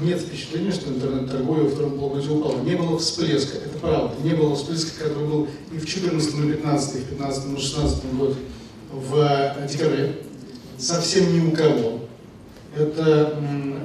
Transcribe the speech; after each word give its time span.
нет 0.00 0.20
впечатления, 0.20 0.72
что 0.72 0.90
интернет-торговля 0.90 1.64
во 1.64 1.70
втором 1.70 1.98
полугодии 1.98 2.28
упала. 2.30 2.60
Не 2.60 2.74
было 2.76 2.98
всплеска, 2.98 3.58
это 3.58 3.78
правда. 3.78 4.14
Не 4.22 4.34
было 4.34 4.54
всплеска, 4.54 5.04
который 5.04 5.26
был 5.26 5.48
и 5.72 5.78
в 5.78 5.84
2014, 5.84 6.28
и 6.28 6.32
в 6.32 6.46
2015, 6.46 6.94
и 6.94 6.98
в 6.98 7.08
2015, 7.08 7.44
и 7.44 7.46
в 7.46 7.50
2016 7.50 8.04
год 8.14 8.36
в 8.92 9.56
декабре. 9.70 10.16
Совсем 10.78 11.34
ни 11.34 11.48
у 11.48 11.52
кого. 11.52 12.00
Это 12.76 13.38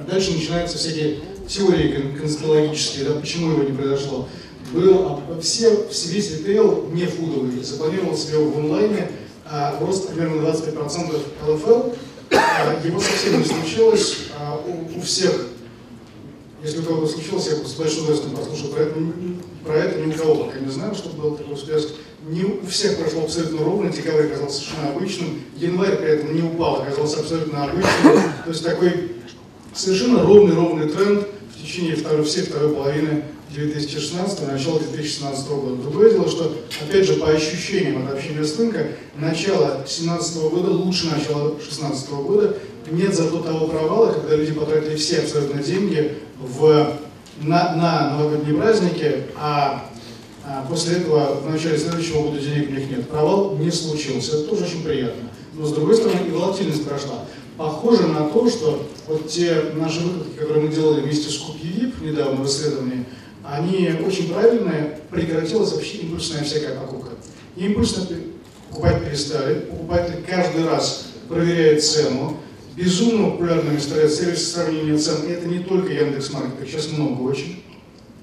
дальше 0.10 0.34
начинаются 0.34 0.78
всякие 0.78 1.20
теории 1.48 2.16
конспирологические, 2.20 3.06
да, 3.06 3.20
почему 3.20 3.52
его 3.52 3.64
не 3.64 3.76
произошло. 3.76 4.28
Был 4.74 5.22
все, 5.42 5.88
весь 6.08 6.32
ритейл 6.32 6.88
не 6.94 7.06
фудовый, 7.06 7.62
запланировал 7.64 8.16
себе 8.16 8.38
в 8.38 8.58
онлайне 8.58 9.12
а, 9.46 9.78
рост 9.82 10.10
примерно 10.10 10.48
25% 10.48 11.20
ЛФЛ, 11.48 11.90
а, 12.32 12.80
его 12.86 13.00
совсем 13.00 13.40
не 13.40 13.46
случилось, 13.46 14.18
а, 14.40 14.62
у, 14.66 14.98
у 14.98 15.02
всех, 15.02 15.48
если 16.64 16.82
кого-то 16.82 17.08
случилось, 17.08 17.48
я 17.48 17.56
с 17.56 17.74
большим 17.74 18.04
удовольствием 18.04 18.36
послушал 18.36 18.70
про 18.70 18.82
это, 18.84 18.96
про 19.66 19.74
это 19.78 20.00
ни 20.00 20.14
у 20.14 20.16
кого 20.16 20.36
пока 20.46 20.60
не 20.60 20.72
знаю, 20.72 20.94
что 20.94 21.10
был 21.10 21.36
такой 21.36 21.56
всплеск. 21.56 21.90
Не 22.28 22.44
у 22.44 22.66
всех 22.68 22.98
прошло 22.98 23.24
абсолютно 23.24 23.66
ровно, 23.66 23.92
декабрь 23.92 24.28
оказался 24.28 24.62
совершенно 24.62 24.90
обычным, 24.90 25.42
январь 25.58 25.98
при 25.98 26.10
этом 26.10 26.36
не 26.36 26.44
упал, 26.44 26.84
оказался 26.84 27.22
абсолютно 27.22 27.64
обычным. 27.64 28.14
То 28.46 28.50
есть 28.50 28.64
такой 28.64 29.12
совершенно 29.74 30.22
ровный-ровный 30.22 30.88
тренд 30.88 31.28
в 31.56 31.62
течение 31.62 31.96
второй, 31.96 32.24
всей 32.24 32.44
второй 32.44 32.76
половины 32.76 33.24
2016 33.50 34.48
начала 34.48 34.80
2017 34.80 35.48
года. 35.50 35.76
Другое 35.82 36.12
дело, 36.12 36.30
что, 36.30 36.56
опять 36.80 37.06
же, 37.06 37.16
по 37.16 37.30
ощущениям 37.30 38.06
от 38.06 38.14
общения 38.14 38.44
с 38.44 38.58
рынка, 38.58 38.88
начало 39.18 39.78
2017 39.78 40.38
года 40.44 40.72
лучше 40.72 41.08
начала 41.08 41.50
2016 41.50 42.10
года. 42.12 42.58
Нет 42.90 43.16
зато 43.16 43.40
того 43.42 43.68
провала, 43.68 44.14
когда 44.14 44.36
люди 44.36 44.54
потратили 44.54 44.96
все 44.96 45.20
абсолютно 45.20 45.62
деньги 45.62 46.18
в, 46.42 46.98
на, 47.42 47.76
на 47.76 48.10
новогодние 48.12 48.56
праздники, 48.56 49.24
а, 49.38 49.86
а 50.44 50.66
после 50.68 50.98
этого 50.98 51.36
в 51.42 51.50
начале 51.50 51.78
следующего 51.78 52.24
года 52.24 52.40
денег 52.40 52.70
у 52.70 52.74
них 52.74 52.90
нет. 52.90 53.10
Провал 53.10 53.58
не 53.58 53.72
случился. 53.72 54.38
Это 54.38 54.50
тоже 54.50 54.66
очень 54.66 54.84
приятно. 54.84 55.30
Но 55.54 55.66
с 55.66 55.74
другой 55.74 55.96
стороны 55.96 56.28
и 56.28 56.32
волатильность 56.32 56.88
прошла. 56.88 57.26
Похоже 57.58 58.08
на 58.08 58.30
то, 58.30 58.50
что 58.50 58.88
вот 59.08 59.28
те 59.28 59.66
наши 59.76 60.00
выкладки, 60.00 60.38
которые 60.38 60.68
мы 60.68 60.74
делали 60.74 61.02
вместе 61.02 61.30
с 61.30 61.38
Купи 61.38 61.68
ВИП 61.68 62.02
недавно 62.02 62.44
в 62.44 62.48
исследовании, 62.48 63.06
они 63.44 63.92
очень 64.06 64.34
правильные, 64.34 65.00
прекратилась 65.10 65.74
вообще 65.74 65.98
импульсная 65.98 66.44
всякая 66.44 66.76
покупка. 66.76 67.12
импульсно 67.56 68.08
покупать 68.70 69.04
перестали, 69.04 69.60
покупатель 69.60 70.24
каждый 70.28 70.66
раз 70.66 71.08
проверяет 71.28 71.84
цену, 71.84 72.38
безумно 72.76 73.32
популярными 73.32 73.80
сервисы 73.80 74.36
сравнения 74.36 74.98
цен, 74.98 75.30
это 75.30 75.48
не 75.48 75.60
только 75.60 75.94
Яндекс.Маркет, 75.94 76.68
сейчас 76.68 76.92
много 76.92 77.22
очень. 77.22 77.64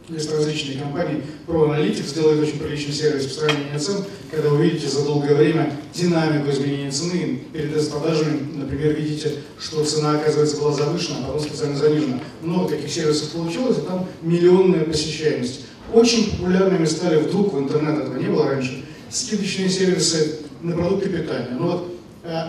Есть 0.08 0.32
различные 0.32 0.78
компании. 0.78 1.22
ProAnalytics 1.46 2.14
делает 2.14 2.41
очень 2.41 2.58
приличный 2.58 2.94
сервис 2.94 3.26
по 3.26 3.41
сравнению 3.41 3.78
цен, 3.78 4.04
когда 4.30 4.48
вы 4.48 4.64
видите 4.64 4.88
за 4.88 5.04
долгое 5.04 5.34
время 5.34 5.76
динамику 5.94 6.50
изменения 6.50 6.91
цены. 6.91 7.42
Перед 7.52 7.91
продажами, 7.91 8.41
например, 8.54 8.94
видите, 8.94 9.34
что 9.60 9.84
цена, 9.84 10.19
оказывается, 10.19 10.56
была 10.56 10.72
завышена, 10.72 11.19
а 11.19 11.26
потом 11.26 11.41
специально 11.41 11.76
занижена. 11.76 12.20
Много 12.41 12.70
таких 12.70 12.91
сервисов 12.91 13.32
получилось, 13.32 13.78
и 13.78 13.80
там 13.82 14.06
миллионная 14.22 14.84
посещаемость. 14.84 15.66
Очень 15.92 16.30
популярными 16.30 16.86
стали 16.86 17.20
вдруг 17.20 17.52
в 17.52 17.58
интернет, 17.58 17.98
этого 17.98 18.16
не 18.19 18.28
было 18.28 18.48
раньше, 18.48 18.84
скидочные 19.10 19.69
сервисы 19.69 20.38
на 20.62 20.72
продукты 20.72 21.10
питания. 21.10 21.50
Ну 21.58 21.70
вот, 21.70 21.94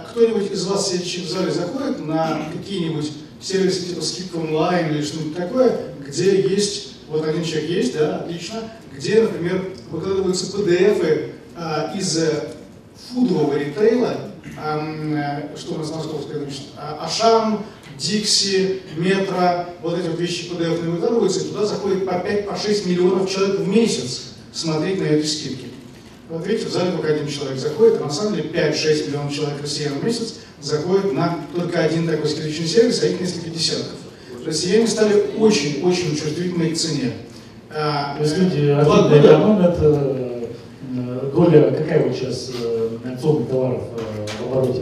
кто-нибудь 0.10 0.52
из 0.52 0.66
вас 0.66 0.92
сидящий 0.92 1.24
в 1.26 1.30
зале 1.30 1.52
заходит 1.52 2.06
на 2.06 2.42
какие-нибудь 2.52 3.12
сервисы 3.42 3.90
типа 3.90 4.02
скидка 4.02 4.36
онлайн 4.38 4.94
или 4.94 5.02
что-нибудь 5.02 5.36
такое, 5.36 5.80
где 6.06 6.42
есть 6.42 6.90
вот 7.10 7.26
один 7.26 7.44
человек 7.44 7.70
есть, 7.70 7.94
да, 7.98 8.18
отлично, 8.18 8.64
где, 8.96 9.22
например, 9.22 9.74
выкладываются 9.90 10.46
PDF 10.58 11.32
а, 11.56 11.94
из 11.98 12.18
э, 12.18 12.52
фудового 13.10 13.58
ритейла, 13.58 14.16
а, 14.58 15.50
что 15.58 15.74
у 15.74 15.78
нас 15.80 15.90
на 15.90 15.98
московской 15.98 16.40
значит, 16.40 16.62
а, 16.78 17.06
Ашан, 17.06 17.60
Дикси, 17.98 18.82
Метро, 18.96 19.66
вот 19.82 19.98
эти 19.98 20.08
вот 20.08 20.20
вещи 20.20 20.52
PDF 20.52 20.82
выкладываются, 20.82 21.40
и 21.40 21.48
туда 21.50 21.66
заходит 21.66 22.06
по 22.06 22.12
5-6 22.12 22.84
по 22.84 22.90
миллионов 22.90 23.30
человек 23.30 23.60
в 23.60 23.68
месяц 23.68 24.34
смотреть 24.54 25.00
на 25.00 25.06
эти 25.06 25.26
скидки. 25.26 25.69
Вот 26.30 26.46
видите, 26.46 26.68
в 26.68 26.72
зале 26.72 26.92
только 26.92 27.14
один 27.14 27.28
человек 27.28 27.58
заходит, 27.58 28.00
а 28.02 28.06
на 28.06 28.12
самом 28.12 28.36
деле 28.36 28.50
5-6 28.50 29.08
миллионов 29.08 29.34
человек 29.34 29.62
россиян 29.62 29.94
в 29.94 30.04
месяц 30.04 30.36
заходит 30.62 31.14
на 31.14 31.40
только 31.56 31.80
один 31.80 32.08
такой 32.08 32.30
скидочный 32.30 32.68
сервис, 32.68 33.02
а 33.02 33.08
их 33.08 33.20
несколько 33.20 33.50
десятков 33.50 34.00
россияне 34.46 34.88
стали 34.88 35.26
очень-очень 35.38 36.16
чувствительны 36.16 36.70
к 36.70 36.78
цене. 36.78 37.14
А, 37.74 38.16
То 38.18 38.24
есть 38.24 38.38
люди 38.38 38.70
активно 38.70 39.20
экономят, 39.20 39.78
э, 39.80 40.48
э, 40.96 41.32
доля, 41.34 41.72
какая 41.72 42.08
вот 42.08 42.16
сейчас 42.16 42.52
акционных 43.06 43.48
э, 43.48 43.52
товаров 43.52 43.84
в 44.40 44.52
обороте? 44.52 44.82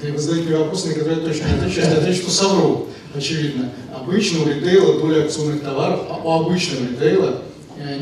Вы 0.00 0.18
задаете 0.18 0.56
вопрос, 0.56 0.84
на 0.84 0.94
который 0.94 1.16
я 1.16 1.24
точно 1.24 1.46
не 1.46 1.54
отвечу, 1.54 1.80
я 1.80 1.92
отвечу, 1.98 2.22
что 2.22 2.30
совру, 2.30 2.86
очевидно. 3.14 3.72
Обычного 3.92 4.48
ритейла, 4.48 5.00
доля 5.00 5.24
акционных 5.24 5.62
товаров, 5.62 6.02
а 6.08 6.20
у 6.22 6.42
обычного 6.42 6.88
ритейла 6.88 7.42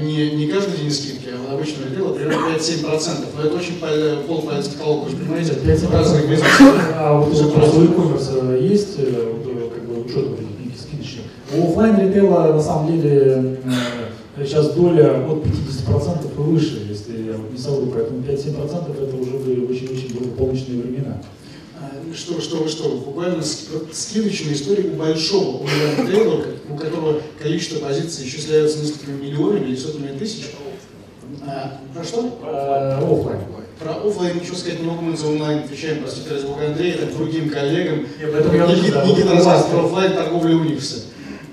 не, 0.03 0.33
не 0.33 0.47
каждый 0.49 0.77
день 0.79 0.91
скидки, 0.91 1.26
у 1.26 1.26
обычного 1.57 1.89
ритейла 1.89 2.13
примерно 2.15 2.57
5-7%. 2.57 3.11
Но 3.37 3.43
это 3.43 3.57
очень 3.57 4.27
полпальца 4.27 4.71
потолок, 4.71 5.05
вы 5.05 5.11
же 5.11 5.17
понимаете, 5.17 5.55
5 5.55 5.91
разных 5.91 6.31
бизнесов. 6.31 6.61
А 6.95 7.19
вот 7.19 7.35
у 7.35 7.83
e-commerce 7.83 8.63
есть 8.63 8.99
учетом 10.07 10.35
этих 10.35 10.81
скидочных. 10.81 11.25
У 11.55 11.71
офлайн 11.71 12.01
ритейла 12.01 12.53
на 12.53 12.63
самом 12.63 12.93
деле 12.93 13.59
э, 14.37 14.45
сейчас 14.45 14.71
доля 14.71 15.25
от 15.27 15.45
50% 15.45 16.35
и 16.35 16.41
выше, 16.41 16.87
если 16.89 17.25
я 17.25 17.37
не 17.37 17.59
совру, 17.59 17.87
поэтому 17.93 18.21
5-7% 18.21 19.03
это 19.03 19.17
уже 19.17 19.39
были 19.39 19.67
очень-очень 19.67 20.19
благополучные 20.19 20.83
времена. 20.83 21.23
А, 21.81 21.91
что, 22.15 22.41
что, 22.41 22.69
что, 22.69 22.89
буквально 22.89 23.43
скидочные 23.43 24.55
истории 24.55 24.91
у 24.91 24.97
большого 24.97 25.63
онлайн-ритейла, 25.63 26.45
у 26.71 26.77
которого 26.77 27.21
количество 27.39 27.79
позиций 27.79 28.27
исчисляется 28.27 28.83
несколькими 28.83 29.23
миллионами 29.23 29.67
или 29.67 29.77
сотнями 29.77 30.19
тысяч. 30.19 30.47
А, 31.47 31.81
про 31.95 32.05
что? 32.05 32.39
А, 32.43 32.99
офлайн. 32.99 33.39
Про 33.79 34.09
офлайн 34.09 34.37
ничего 34.39 34.57
сказать 34.57 34.81
не 34.81 34.87
могу, 34.87 35.03
мы 35.03 35.17
за 35.17 35.29
онлайн 35.29 35.61
отвечаем, 35.61 36.03
простите, 36.03 36.31
ради 36.31 36.47
бога, 36.47 36.67
Андрея, 36.67 36.95
это 36.95 37.17
другим 37.17 37.51
коллегам. 37.51 38.01
Нет, 38.01 38.33
поэтому 38.33 38.55
я 38.55 38.67
Никита, 38.67 39.05
Никита 39.07 39.33
рассказывает 39.33 39.71
про 39.71 39.85
офлайн 39.87 40.13
торговлю 40.15 40.61
у 40.61 40.65
них 40.65 40.81
все. 40.81 40.97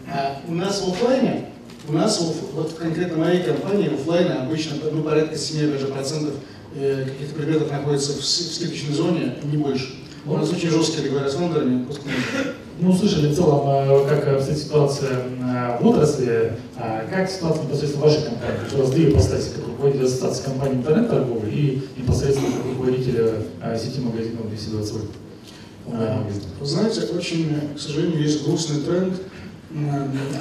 А 0.07 0.39
у 0.47 0.53
нас 0.53 0.81
в 0.81 0.89
офлайне, 0.89 1.50
у 1.88 1.94
нас 1.94 2.19
вот 2.53 2.73
конкретно 2.73 3.17
моей 3.17 3.44
компании 3.44 3.94
офлайна 3.94 4.44
обычно 4.44 4.78
ну, 4.91 5.03
порядка 5.03 5.38
7 5.38 5.72
даже 5.72 5.88
процентов 5.88 6.35
э, 6.75 7.06
каких-то 7.06 7.35
предметов 7.35 7.72
находится 7.72 8.13
в, 8.13 8.19
в 8.19 8.25
скидочной 8.25 8.94
зоне, 8.94 9.35
не 9.44 9.57
больше. 9.57 9.95
У 10.25 10.38
нас 10.38 10.50
очень 10.50 10.69
жесткие 10.69 11.09
договора 11.09 11.29
с 11.29 11.35
вендорами. 11.35 11.85
Ну, 12.79 12.89
услышали 12.89 13.28
в 13.28 13.35
целом, 13.35 13.61
э, 13.67 14.07
как 14.07 14.28
обстоит 14.28 14.57
ситуация 14.57 15.11
э, 15.11 15.78
в 15.79 15.88
отрасли, 15.88 16.53
а 16.75 17.06
как 17.07 17.29
ситуация 17.29 17.63
непосредственно 17.66 18.06
вашей 18.06 18.23
компании, 18.23 18.59
у 18.73 18.78
вас 18.78 18.89
две 18.89 19.09
ипостаси, 19.11 19.50
как 19.56 19.67
руководитель 19.67 20.06
ассоциации 20.06 20.44
компании 20.45 20.75
интернет-торговли 20.78 21.51
и 21.51 21.88
непосредственно 21.97 22.51
как 22.51 22.66
руководителя 22.66 23.29
э, 23.62 23.78
сети 23.78 24.00
магазинов 24.00 24.45
DC28. 24.47 25.01
А, 25.91 26.25
вы 26.59 26.66
знаете, 26.66 27.01
очень, 27.16 27.75
к 27.75 27.79
сожалению, 27.79 28.22
есть 28.23 28.45
грустный 28.45 28.81
тренд, 28.81 29.16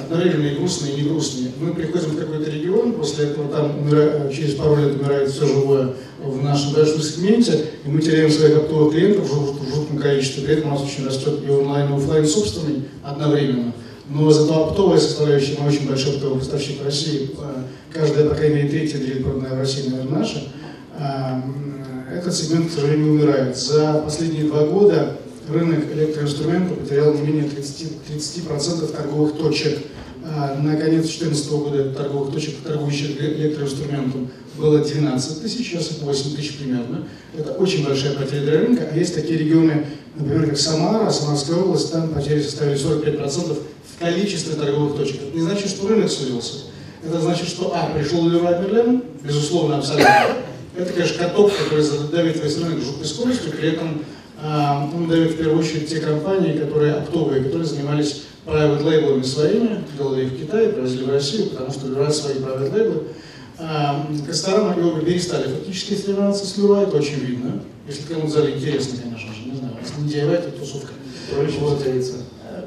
одновременно 0.03 0.47
и 0.47 0.55
грустный, 0.55 0.91
и 0.91 1.01
не 1.01 1.09
грустный. 1.09 1.51
Мы 1.59 1.73
приходим 1.73 2.11
в 2.11 2.17
какой-то 2.17 2.51
регион, 2.51 2.93
после 2.93 3.25
этого 3.25 3.49
там 3.49 3.89
через 4.31 4.55
пару 4.55 4.75
лет 4.75 4.99
умирает 4.99 5.31
все 5.31 5.47
живое 5.47 5.93
в 6.23 6.43
нашем 6.43 6.73
большом 6.73 7.01
сегменте, 7.01 7.65
и 7.83 7.89
мы 7.89 8.01
теряем 8.01 8.29
своих 8.29 8.57
оптовых 8.57 8.93
клиентов 8.93 9.29
в 9.29 9.75
жутком 9.75 9.97
количестве. 9.97 10.43
При 10.43 10.55
этом 10.55 10.71
у 10.71 10.75
нас 10.75 10.83
очень 10.83 11.05
растет 11.05 11.39
и 11.45 11.49
онлайн, 11.49 11.91
и 11.91 11.95
офлайн 11.95 12.25
собственный 12.25 12.83
одновременно. 13.03 13.73
Но 14.09 14.29
зато 14.29 14.67
оптовая 14.67 14.99
составляющая, 14.99 15.57
мы 15.59 15.69
очень 15.69 15.87
большой 15.87 16.15
оптовый 16.15 16.39
поставщик 16.39 16.81
в 16.81 16.85
России, 16.85 17.31
э, 17.31 17.63
каждая, 17.91 18.29
по 18.29 18.35
крайней 18.35 18.55
мере, 18.55 18.69
третья 18.69 18.97
дверь 18.97 19.23
проданная 19.23 19.55
в 19.55 19.59
России, 19.59 19.89
наверное, 19.89 20.19
наша, 20.19 20.43
а, 20.99 21.41
этот 22.13 22.33
сегмент, 22.35 22.69
к 22.69 22.73
сожалению, 22.73 23.13
умирает. 23.13 23.57
За 23.57 24.01
последние 24.03 24.45
два 24.45 24.65
года 24.65 25.17
рынок 25.49 25.91
электроинструментов 25.93 26.79
потерял 26.79 27.13
не 27.13 27.21
менее 27.21 27.45
30%, 27.45 27.93
30 28.07 28.95
торговых 28.95 29.37
точек. 29.37 29.79
А, 30.25 30.55
на 30.55 30.77
конец 30.77 31.01
2014 31.01 31.51
года 31.51 31.93
торговых 31.93 32.33
точек, 32.33 32.55
торгующих 32.63 33.21
электроинструментом, 33.21 34.29
было 34.57 34.79
12 34.79 35.41
тысяч, 35.41 35.69
сейчас 35.69 35.91
их 35.91 36.01
8 36.01 36.35
тысяч 36.35 36.57
примерно. 36.57 37.07
Это 37.37 37.53
очень 37.53 37.85
большая 37.85 38.13
потеря 38.13 38.41
для 38.41 38.59
рынка. 38.59 38.87
А 38.91 38.95
есть 38.95 39.15
такие 39.15 39.39
регионы, 39.39 39.85
например, 40.15 40.49
как 40.49 40.57
Самара, 40.57 41.09
Самарская 41.09 41.57
область, 41.57 41.91
там 41.91 42.09
потери 42.09 42.41
составили 42.41 42.77
45% 42.77 43.57
в 43.57 43.99
количестве 43.99 44.55
торговых 44.55 44.95
точек. 44.95 45.21
Это 45.23 45.35
не 45.35 45.41
значит, 45.41 45.69
что 45.69 45.87
рынок 45.87 46.09
сузился. 46.09 46.65
Это 47.05 47.19
значит, 47.19 47.47
что, 47.47 47.73
а, 47.75 47.91
пришел 47.93 48.27
Леруа 48.27 48.59
Мерлен, 48.59 49.03
безусловно, 49.23 49.79
абсолютно. 49.79 50.37
Это, 50.77 50.93
конечно, 50.93 51.17
каток, 51.17 51.51
который 51.57 51.85
давит 52.11 52.41
весь 52.41 52.57
рынок 52.57 52.79
жуткой 52.81 53.05
скоростью, 53.05 53.51
при 53.51 53.73
этом 53.73 54.03
он 54.43 55.07
дает 55.07 55.31
в 55.31 55.37
первую 55.37 55.59
очередь 55.59 55.89
те 55.89 55.99
компании, 55.99 56.57
которые 56.57 56.93
оптовые, 56.93 57.43
которые 57.43 57.65
занимались 57.65 58.23
private 58.45 58.83
лейблами 58.83 59.23
своими, 59.23 59.83
делали 59.97 60.25
их 60.25 60.33
в 60.33 60.39
Китае, 60.39 60.69
привозили 60.69 61.05
в 61.05 61.09
Россию, 61.09 61.47
потому 61.47 61.71
что 61.71 61.85
выбирать 61.85 62.15
свои 62.15 62.35
private 62.35 62.73
лейблы. 62.73 63.03
А, 63.59 64.05
Косторама 64.27 64.75
и 64.77 64.83
Ольга 64.83 65.05
перестали 65.05 65.47
фактически 65.47 65.93
соревноваться 65.93 66.45
с 66.45 66.57
Люра, 66.57 66.81
это 66.81 66.97
очень 66.97 67.19
видно. 67.19 67.63
Если 67.87 68.03
кому-то 68.03 68.29
зале 68.29 68.55
интересно, 68.55 68.97
конечно 69.01 69.33
же, 69.33 69.49
не 69.49 69.57
знаю, 69.57 69.75
нас 69.79 69.93
не 69.97 70.09
DIY, 70.11 70.33
это 70.33 70.51
тусовка. 70.51 70.93
Петрович 71.29 71.55
Вот. 71.59 71.75
повторится. 71.75 72.13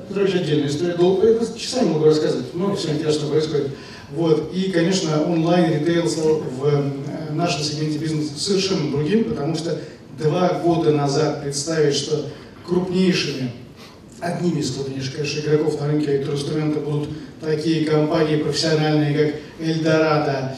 Петрович 0.08 0.34
отдельная 0.34 0.69
история. 0.69 0.94
Долго, 0.94 1.26
это 1.26 1.58
часами 1.58 1.90
могу 1.90 2.05
рассказывать, 2.05 2.55
много 2.55 2.76
всего 2.76 2.94
интересного 2.94 3.32
происходит. 3.32 3.69
Вот. 4.14 4.52
И, 4.55 4.70
конечно, 4.70 5.25
онлайн 5.25 5.81
ритейл 5.81 6.08
стал 6.08 6.37
в 6.37 6.67
э, 6.67 7.32
нашем 7.32 7.62
сегменте 7.62 7.99
бизнеса 7.99 8.32
совершенно 8.38 8.90
другим, 8.90 9.25
потому 9.25 9.56
что 9.56 9.78
два 10.18 10.60
года 10.60 10.92
назад 10.92 11.42
представить, 11.42 11.94
что 11.94 12.26
крупнейшими, 12.66 13.52
одними 14.20 14.60
из 14.60 14.72
крупнейших, 14.72 15.16
конечно, 15.16 15.40
игроков 15.40 15.80
на 15.80 15.88
рынке 15.88 16.16
электроинструмента 16.16 16.80
будут 16.80 17.08
такие 17.40 17.84
компании 17.84 18.36
профессиональные, 18.36 19.14
как 19.14 19.40
Эльдорадо, 19.60 20.56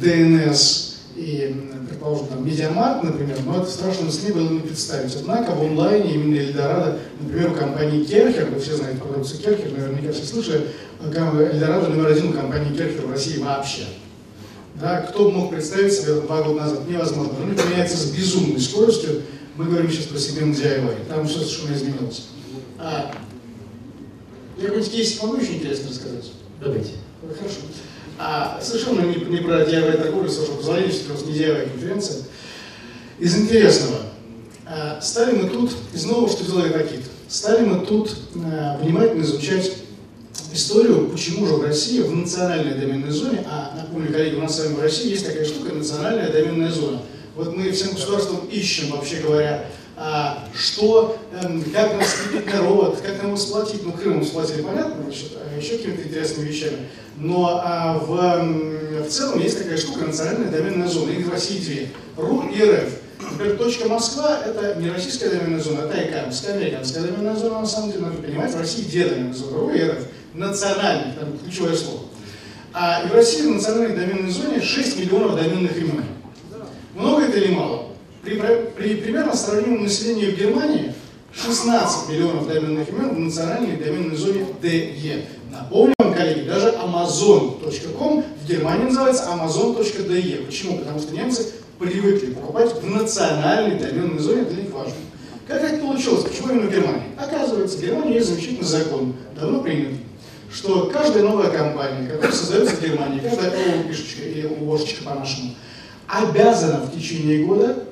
ДНС 0.00 0.96
и, 1.16 1.54
предположим, 1.88 2.28
там, 2.28 2.46
Media 2.46 2.72
Markt, 2.72 3.04
например, 3.04 3.36
но 3.44 3.60
это 3.60 3.70
страшно 3.70 4.10
себе 4.10 4.18
было 4.18 4.48
не 4.48 4.60
представить. 4.60 5.14
Однако 5.16 5.50
в 5.50 5.62
онлайне 5.62 6.14
именно 6.14 6.38
Эльдорадо, 6.38 6.98
например, 7.20 7.52
у 7.52 7.54
компании 7.54 8.04
Керхер, 8.04 8.46
вы 8.46 8.58
все 8.58 8.76
знаете 8.76 9.00
продукцию 9.00 9.40
Керхер, 9.40 9.72
наверняка 9.72 10.12
все 10.12 10.24
слышали, 10.24 10.68
Эльдорадо 11.04 11.88
номер 11.88 12.12
один 12.12 12.30
у 12.30 12.32
компании 12.32 12.74
Керхер 12.74 13.06
в 13.06 13.10
России 13.10 13.38
вообще. 13.38 13.84
Да, 14.80 15.02
кто 15.02 15.24
бы 15.24 15.32
мог 15.32 15.50
представить 15.50 15.92
себе 15.92 16.14
два 16.14 16.42
года 16.42 16.60
назад? 16.60 16.88
Невозможно. 16.88 17.34
Рынок 17.38 17.68
меняется 17.68 17.98
с 17.98 18.10
безумной 18.10 18.60
скоростью. 18.60 19.22
Мы 19.56 19.66
говорим 19.66 19.90
сейчас 19.90 20.06
про 20.06 20.18
сегмент 20.18 20.56
DIY. 20.56 21.06
Там 21.08 21.28
все 21.28 21.40
совершенно 21.40 21.74
изменилось. 21.74 22.28
А, 22.78 23.14
я 24.56 24.64
какой-нибудь 24.64 24.90
кейс 24.90 25.22
могу 25.22 25.36
еще 25.36 25.56
интересно 25.56 25.90
рассказать? 25.90 26.32
Давайте. 26.60 26.92
Хорошо. 27.20 27.56
А, 28.18 28.58
совершенно 28.62 29.02
не, 29.02 29.16
не 29.16 29.38
про 29.38 29.64
DIY 29.64 29.98
торговлю, 29.98 30.30
с 30.30 30.38
вашего 30.38 30.56
позволения, 30.56 30.92
что 30.92 31.12
это 31.12 31.24
не 31.26 31.32
DIY 31.34 31.72
конференция. 31.72 32.22
Из 33.18 33.36
интересного. 33.36 33.98
А, 34.64 34.98
стали 35.02 35.42
мы 35.42 35.50
тут, 35.50 35.72
из 35.92 36.06
нового, 36.06 36.30
что 36.30 36.44
делали 36.44 36.72
Ракит, 36.72 37.04
стали 37.28 37.66
мы 37.66 37.84
тут 37.84 38.16
а, 38.36 38.78
внимательно 38.78 39.22
изучать 39.22 39.72
историю, 40.52 41.08
почему 41.08 41.46
же 41.46 41.54
в 41.54 41.62
России 41.62 42.00
в 42.00 42.14
национальной 42.14 42.74
доменной 42.74 43.10
зоне, 43.10 43.44
а 43.46 43.74
напомню, 43.76 44.12
коллеги, 44.12 44.36
у 44.36 44.40
нас 44.40 44.56
с 44.56 44.64
вами 44.64 44.74
в 44.74 44.80
России 44.80 45.10
есть 45.10 45.26
такая 45.26 45.44
штука, 45.44 45.74
национальная 45.74 46.30
доменная 46.30 46.70
зона. 46.70 47.02
Вот 47.36 47.56
мы 47.56 47.70
всем 47.70 47.92
государством 47.92 48.48
ищем, 48.50 48.90
вообще 48.90 49.16
говоря, 49.20 49.66
а, 49.96 50.48
что, 50.54 51.18
эм, 51.42 51.62
как 51.62 51.92
нам 51.92 52.02
скрепить 52.02 52.52
народ, 52.52 53.00
как 53.04 53.18
нам 53.18 53.26
его 53.26 53.36
сплотить. 53.36 53.84
Ну, 53.84 53.92
Крым 53.92 54.24
сплотили, 54.24 54.62
понятно, 54.62 55.02
значит, 55.02 55.32
а 55.36 55.58
еще 55.58 55.76
какими-то 55.76 56.08
интересными 56.08 56.48
вещами. 56.48 56.88
Но 57.18 57.60
а, 57.62 57.98
в, 57.98 59.04
в 59.04 59.08
целом 59.10 59.40
есть 59.40 59.58
такая 59.58 59.76
штука, 59.76 60.06
национальная 60.06 60.50
доменная 60.50 60.88
зона. 60.88 61.10
Их 61.10 61.26
в 61.26 61.30
России 61.30 61.58
две. 61.58 61.88
РУ 62.16 62.48
и 62.48 62.62
РФ. 62.62 62.92
Например, 63.30 63.58
точка 63.58 63.88
Москва– 63.88 64.40
это 64.46 64.80
не 64.80 64.90
российская 64.90 65.28
доменная 65.28 65.60
зона, 65.60 65.80
это 65.80 66.02
иканская, 66.02 66.54
американская 66.54 67.02
доменная 67.02 67.36
зона, 67.36 67.60
на 67.60 67.66
самом 67.66 67.92
деле, 67.92 68.04
надо 68.04 68.22
понимать, 68.22 68.54
в 68.54 68.58
России 68.58 68.82
две 68.84 69.04
доменные 69.04 69.34
зоны, 69.34 69.58
РУ 69.58 69.70
и 69.70 69.82
РФ. 69.82 70.06
Национальных, 70.34 71.18
там 71.18 71.38
ключевое 71.38 71.74
слово. 71.74 72.00
А 72.72 73.02
и 73.04 73.08
в 73.08 73.12
России 73.12 73.42
в 73.42 73.50
национальной 73.50 73.96
доменной 73.96 74.30
зоне 74.30 74.60
6 74.60 74.98
миллионов 75.00 75.36
доменных 75.36 75.76
имен. 75.76 76.04
Много 76.94 77.22
это 77.22 77.38
или 77.38 77.52
мало? 77.52 77.86
При, 78.22 78.36
при 78.76 78.96
примерно 78.96 79.34
сравнимом 79.34 79.84
населении 79.84 80.26
в 80.26 80.38
Германии 80.38 80.94
16 81.32 82.10
миллионов 82.10 82.46
доменных 82.46 82.88
имен 82.90 83.14
в 83.14 83.18
национальной 83.18 83.76
доменной 83.76 84.16
зоне 84.16 84.46
DE. 84.62 85.24
Напомню 85.50 85.94
вам, 85.98 86.14
коллеги, 86.14 86.46
даже 86.46 86.68
amazon.com 86.68 88.24
в 88.42 88.48
Германии 88.48 88.84
называется 88.84 89.24
amazon.de. 89.32 90.46
Почему? 90.46 90.78
Потому 90.78 91.00
что 91.00 91.14
немцы 91.14 91.46
привыкли 91.78 92.32
покупать 92.32 92.72
в 92.74 92.88
национальной 92.88 93.78
доменной 93.78 94.18
зоне, 94.18 94.42
для 94.42 94.62
них 94.62 94.72
важно. 94.72 94.94
Как 95.48 95.64
это 95.64 95.78
получилось? 95.78 96.22
Почему 96.22 96.52
именно 96.52 96.68
в 96.68 96.70
Германии? 96.70 97.02
Оказывается, 97.16 97.78
в 97.78 97.82
Германии 97.82 98.14
есть 98.14 98.28
замечательный 98.28 98.64
закон, 98.64 99.14
давно 99.34 99.62
принят, 99.62 99.94
что 100.52 100.90
каждая 100.92 101.22
новая 101.22 101.50
компания, 101.50 102.08
которая 102.08 102.32
создается 102.32 102.76
в 102.76 102.82
Германии, 102.82 103.20
каждая 103.20 103.84
ООшечка 103.84 104.22
или 104.22 104.46
ООшечка 104.46 105.04
по-нашему, 105.04 105.54
обязана 106.06 106.80
в 106.80 106.94
течение 106.94 107.44
года 107.44 107.84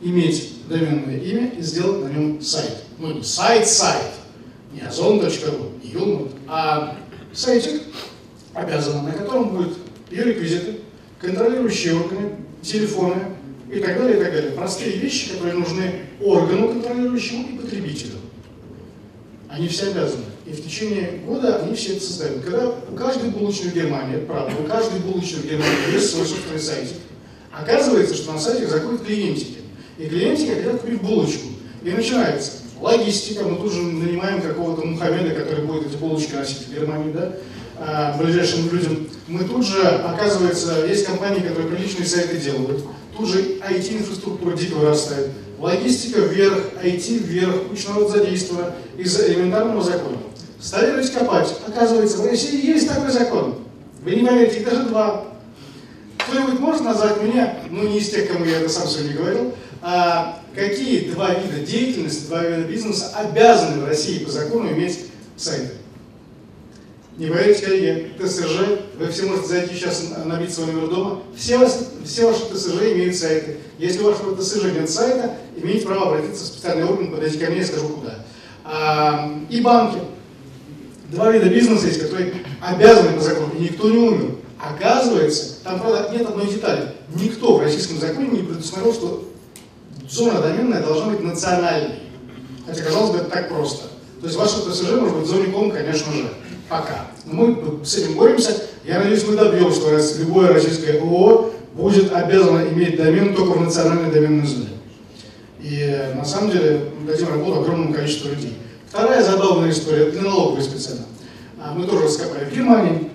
иметь 0.00 0.68
доменное 0.68 1.18
имя 1.18 1.52
и 1.56 1.62
сделать 1.62 2.04
на 2.04 2.08
нем 2.08 2.40
сайт. 2.40 2.82
Ну, 2.98 3.14
не 3.14 3.22
сайт-сайт, 3.22 4.10
не 4.72 4.80
озон.ру, 4.80 5.72
не 5.82 5.90
Юлмут, 5.90 6.32
а 6.48 6.96
сайтик 7.32 7.82
обязан, 8.54 9.04
на 9.04 9.12
котором 9.12 9.50
будут 9.50 9.78
ее 10.10 10.24
реквизиты, 10.24 10.80
контролирующие 11.20 11.94
органы, 11.94 12.32
телефоны 12.62 13.22
и 13.70 13.78
так 13.78 13.96
далее, 13.98 14.18
и 14.18 14.22
так 14.22 14.32
далее. 14.32 14.50
Простые 14.52 14.96
вещи, 14.96 15.32
которые 15.32 15.54
нужны 15.54 15.92
органу 16.20 16.68
контролирующему 16.68 17.48
и 17.48 17.58
потребителю. 17.58 18.16
Они 19.48 19.68
все 19.68 19.90
обязаны. 19.90 20.24
И 20.44 20.50
в 20.50 20.64
течение 20.64 21.20
года 21.24 21.62
они 21.62 21.76
все 21.76 21.92
это 21.94 22.04
создают. 22.04 22.42
Когда 22.42 22.68
у 22.68 22.96
каждой 22.96 23.30
булочной 23.30 23.70
в 23.70 23.74
Германии, 23.74 24.16
это 24.16 24.26
правда, 24.26 24.54
у 24.60 24.66
каждой 24.66 24.98
булочной 25.00 25.40
в 25.40 25.44
Германии 25.46 25.94
есть 25.94 26.10
свой 26.10 26.26
собственный 26.26 26.58
сайтик, 26.58 26.96
оказывается, 27.52 28.14
что 28.14 28.32
на 28.32 28.38
сайтик 28.40 28.68
заходят 28.68 29.04
клиентики. 29.04 29.58
И 29.98 30.08
клиентики 30.08 30.50
хотят 30.50 30.80
купить 30.80 31.00
булочку. 31.00 31.48
И 31.84 31.90
начинается 31.90 32.52
логистика, 32.80 33.44
мы 33.44 33.56
тут 33.56 33.72
же 33.72 33.82
нанимаем 33.82 34.42
какого-то 34.42 34.84
Мухаммеда, 34.84 35.34
который 35.34 35.64
будет 35.64 35.86
эти 35.86 35.96
булочки 35.96 36.34
носить 36.34 36.66
в 36.66 36.74
Германии, 36.74 37.12
да, 37.12 37.32
а, 37.78 38.16
ближайшим 38.18 38.70
людям. 38.70 39.08
Мы 39.28 39.44
тут 39.44 39.64
же, 39.64 39.80
оказывается, 39.80 40.84
есть 40.86 41.06
компании, 41.06 41.40
которые 41.40 41.68
приличные 41.68 42.06
сайты 42.06 42.38
делают. 42.38 42.84
Тут 43.16 43.28
же 43.28 43.58
IT-инфраструктура 43.58 44.56
дико 44.56 44.74
вырастает. 44.74 45.30
Логистика 45.58 46.20
вверх, 46.20 46.72
IT 46.82 47.18
вверх, 47.18 47.68
куча 47.68 47.90
народ 47.90 48.10
задействована 48.10 48.74
из-за 48.98 49.28
элементарного 49.28 49.82
закона. 49.82 50.18
Стали 50.60 51.04
копать. 51.06 51.54
Оказывается, 51.66 52.18
в 52.18 52.26
России 52.26 52.66
есть 52.66 52.88
такой 52.88 53.10
закон. 53.10 53.56
Вы 54.02 54.16
не 54.16 54.26
поверите, 54.26 54.60
их 54.60 54.64
даже 54.64 54.84
два. 54.84 55.24
Кто-нибудь 56.18 56.60
может 56.60 56.82
назвать 56.82 57.22
меня, 57.22 57.58
ну 57.70 57.86
не 57.86 57.98
из 57.98 58.10
тех, 58.10 58.28
кому 58.28 58.44
я 58.44 58.60
это 58.60 58.68
сам 58.68 58.88
сегодня 58.88 59.16
говорил, 59.16 59.54
а 59.82 60.40
какие 60.54 61.10
два 61.10 61.34
вида 61.34 61.66
деятельности, 61.66 62.26
два 62.26 62.44
вида 62.44 62.68
бизнеса 62.68 63.12
обязаны 63.16 63.82
в 63.82 63.88
России 63.88 64.24
по 64.24 64.30
закону 64.30 64.70
иметь 64.70 65.06
сайты? 65.36 65.72
Не 67.22 67.28
поверите, 67.28 67.64
коллеги, 67.64 68.12
ТСЖ, 68.20 68.80
вы 68.98 69.06
все 69.06 69.26
можете 69.26 69.46
зайти 69.46 69.76
сейчас 69.76 70.08
набить 70.24 70.52
свой 70.52 70.72
номер 70.72 70.88
дома, 70.88 71.22
все, 71.36 71.60
все 72.04 72.26
ваши 72.26 72.52
ТСЖ 72.52 72.82
имеют 72.94 73.14
сайты. 73.14 73.58
Если 73.78 74.00
у 74.00 74.06
вашего 74.10 74.36
ТСЖ 74.36 74.64
нет 74.74 74.90
сайта, 74.90 75.36
имеете 75.56 75.86
право 75.86 76.08
обратиться 76.08 76.42
в 76.42 76.46
специальный 76.48 76.84
орган, 76.84 77.12
подойти 77.12 77.38
ко 77.38 77.48
мне, 77.48 77.60
я 77.60 77.64
скажу 77.64 77.90
куда. 77.90 78.24
А, 78.64 79.40
и 79.48 79.60
банки. 79.60 79.98
Два 81.12 81.30
вида 81.30 81.48
бизнеса 81.48 81.86
есть, 81.86 82.00
которые 82.00 82.34
обязаны 82.60 83.12
по 83.12 83.20
закону, 83.20 83.52
и 83.56 83.62
никто 83.62 83.88
не 83.88 83.98
умер. 83.98 84.34
Оказывается, 84.58 85.62
там, 85.62 85.78
правда, 85.78 86.10
нет 86.12 86.26
одной 86.26 86.48
детали. 86.48 86.92
Никто 87.14 87.56
в 87.56 87.62
российском 87.62 88.00
законе 88.00 88.30
не 88.30 88.42
предусмотрел, 88.42 88.92
что 88.92 89.32
зона 90.10 90.40
доменная 90.42 90.82
должна 90.82 91.10
быть 91.12 91.20
национальной. 91.20 92.00
Хотя, 92.66 92.82
казалось 92.82 93.10
бы, 93.12 93.18
это 93.18 93.30
так 93.30 93.48
просто. 93.48 93.84
То 94.20 94.26
есть 94.26 94.36
ваше 94.36 94.56
ТСЖ 94.68 94.90
может 94.98 95.18
быть 95.18 95.26
в 95.28 95.30
зоне 95.30 95.52
ком, 95.52 95.70
конечно 95.70 96.12
же 96.12 96.28
пока. 96.72 97.06
Но 97.26 97.34
мы 97.34 97.84
с 97.84 97.96
этим 97.96 98.14
боремся. 98.14 98.62
Я 98.84 98.98
надеюсь, 98.98 99.26
мы 99.28 99.36
добьемся, 99.36 99.76
что 99.78 100.18
любое 100.20 100.54
российское 100.54 100.98
ООО 100.98 101.52
будет 101.74 102.12
обязано 102.12 102.66
иметь 102.68 102.96
домен 102.96 103.34
только 103.34 103.58
в 103.58 103.60
национальной 103.60 104.10
доменной 104.10 104.46
зоне. 104.46 104.68
И 105.60 106.12
на 106.16 106.24
самом 106.24 106.50
деле 106.50 106.80
мы 106.98 107.06
дадим 107.06 107.28
работу 107.28 107.60
огромному 107.60 107.94
количеству 107.94 108.30
людей. 108.30 108.56
Вторая 108.88 109.22
забавная 109.22 109.70
история, 109.70 110.10
для 110.10 110.22
налоговой 110.22 110.62
специально. 110.62 111.04
А, 111.62 111.72
мы 111.74 111.86
тоже 111.86 112.04
раскопали 112.04 112.46
в 112.46 112.54
Германии. 112.54 113.10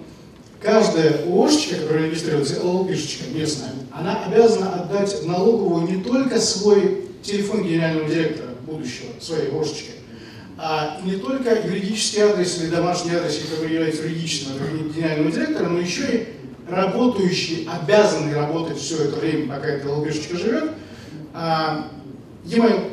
Каждая 0.61 1.25
ООшечка, 1.25 1.75
которая 1.75 2.07
регистрируется, 2.07 2.63
ЛЛПшечка 2.63 3.25
местная, 3.33 3.71
она 3.91 4.23
обязана 4.25 4.73
отдать 4.73 5.23
налоговую 5.25 5.87
не 5.87 6.03
только 6.03 6.39
свой 6.39 7.09
телефон 7.21 7.63
генерального 7.63 8.09
директора 8.09 8.49
будущего, 8.65 9.09
своей 9.19 9.51
ООшечки, 9.51 9.91
а 10.57 10.99
не 11.03 11.17
только 11.17 11.55
юридический 11.67 12.21
адрес 12.21 12.59
или 12.59 12.69
домашний 12.69 13.13
адрес, 13.13 13.39
который 13.49 13.73
является 13.73 14.03
юридическим 14.03 14.53
генерального 14.91 15.31
директора, 15.31 15.69
но 15.69 15.79
еще 15.79 16.03
и 16.03 16.27
работающий, 16.67 17.69
обязанный 17.71 18.33
работать 18.33 18.77
все 18.77 19.03
это 19.05 19.19
время, 19.19 19.53
пока 19.53 19.67
эта 19.67 19.91
ЛГшечка 19.91 20.35
живет, 20.35 20.71
а, 21.33 21.89
e-mail, 22.45 22.91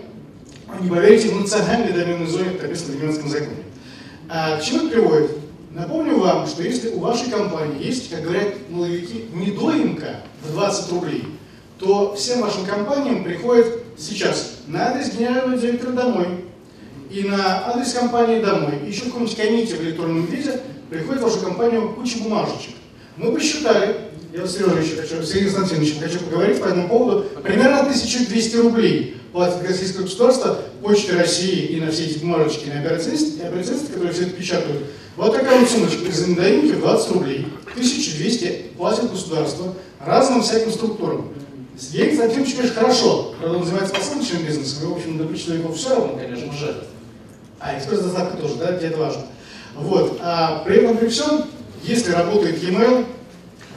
не 0.80 0.90
поверите, 0.90 1.28
в 1.28 1.40
национальной 1.40 1.92
доменной 1.92 2.26
зоне, 2.26 2.50
это 2.54 2.64
написано 2.64 2.96
в 2.96 3.02
немецком 3.02 3.28
законе. 3.30 3.64
А, 4.28 4.58
к 4.58 4.62
чему 4.62 4.86
это 4.86 4.88
приводит? 4.88 5.30
Напомню 5.70 6.18
вам, 6.18 6.46
что 6.46 6.62
если 6.62 6.90
у 6.90 7.00
вашей 7.00 7.30
компании 7.30 7.84
есть, 7.84 8.10
как 8.10 8.22
говорят 8.22 8.54
налоговики, 8.68 9.24
недоимка 9.32 10.20
в 10.42 10.52
20 10.52 10.92
рублей, 10.92 11.24
то 11.78 12.14
всем 12.14 12.42
вашим 12.42 12.64
компаниям 12.64 13.24
приходит 13.24 13.82
сейчас 13.98 14.58
на 14.66 14.90
адрес 14.90 15.14
генерального 15.14 15.58
директора 15.58 15.92
домой 15.92 16.44
и 17.14 17.22
на 17.22 17.68
адрес 17.68 17.92
компании 17.92 18.42
домой, 18.42 18.80
еще 18.88 19.02
в 19.02 19.04
каком-нибудь 19.06 19.36
комите 19.36 19.76
в 19.76 19.82
электронном 19.82 20.26
виде 20.26 20.60
приходит 20.90 21.22
в 21.22 21.24
вашу 21.24 21.38
компанию 21.38 21.90
куча 21.90 22.18
бумажечек. 22.18 22.74
Мы 23.16 23.32
посчитали, 23.32 23.96
я 24.32 24.40
вот 24.40 24.50
Сережа 24.50 24.80
еще 24.80 24.96
хочу, 24.96 25.22
Сергей 25.22 25.44
Константинович, 25.48 26.00
хочу 26.00 26.18
поговорить 26.18 26.60
по 26.60 26.66
этому 26.66 26.88
поводу, 26.88 27.26
примерно 27.40 27.82
1200 27.82 28.56
рублей 28.56 29.16
платит 29.32 29.62
российское 29.62 30.02
государство 30.02 30.58
Почте 30.82 31.12
России 31.12 31.66
и 31.66 31.80
на 31.80 31.92
все 31.92 32.06
эти 32.06 32.18
бумажечки, 32.18 32.68
на 32.68 32.80
операционисты, 32.80 33.42
операционисты, 33.44 33.92
которые 33.92 34.12
все 34.12 34.22
это 34.24 34.30
печатают. 34.30 34.82
Вот 35.16 35.32
такая 35.32 35.60
вот 35.60 35.70
сумочка 35.70 36.04
из 36.04 36.26
недоимки 36.26 36.72
в 36.72 36.80
20 36.80 37.12
рублей. 37.12 37.46
1200 37.74 38.72
платит 38.76 39.08
государство 39.08 39.72
разным 40.00 40.42
всяким 40.42 40.72
структурам. 40.72 41.28
Сергей 41.78 42.08
Константинович, 42.08 42.54
конечно, 42.54 42.80
хорошо, 42.80 43.34
когда 43.40 43.56
он 43.56 43.64
занимается 43.64 43.94
посылочным 43.94 44.44
бизнесом, 44.44 44.82
и, 44.82 44.86
в 44.86 44.96
общем, 44.96 45.18
добыть 45.18 45.44
человеку 45.44 45.72
все 45.72 45.90
равно, 45.90 46.16
конечно 46.16 46.52
же. 46.52 46.84
А 47.64 47.78
экспресс-доставка 47.78 48.36
тоже, 48.36 48.56
да, 48.56 48.76
это 48.76 48.98
важно. 48.98 49.22
Вот. 49.74 50.18
А 50.20 50.62
при 50.66 50.76
этом 50.76 50.98
при 50.98 51.08
всем, 51.08 51.46
если 51.82 52.12
работает 52.12 52.62
e-mail, 52.62 53.06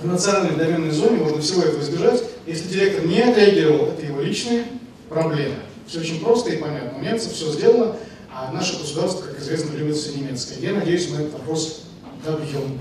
в 0.01 0.06
национальной 0.06 0.58
доменной 0.58 0.91
зоне 0.91 1.17
можно 1.17 1.41
всего 1.41 1.63
этого 1.63 1.82
избежать. 1.82 2.22
Если 2.46 2.67
директор 2.67 3.06
не 3.06 3.22
отреагировал, 3.22 3.88
это 3.88 4.06
его 4.06 4.22
личные 4.22 4.65
проблемы. 5.08 5.56
Все 5.88 6.01
очень 6.01 6.20
просто 6.20 6.51
и 6.51 6.58
понятно. 6.58 7.00
У 7.00 7.01
немцев 7.01 7.32
все 7.32 7.50
сделано, 7.53 7.96
а 8.34 8.51
наше 8.51 8.77
государство, 8.77 9.25
как 9.25 9.39
известно, 9.39 9.74
любит 9.75 9.96
все 9.96 10.17
немецкое. 10.17 10.60
Я 10.60 10.74
надеюсь, 10.74 11.10
мы 11.10 11.22
этот 11.22 11.34
вопрос 11.34 11.84
добьем. 12.25 12.79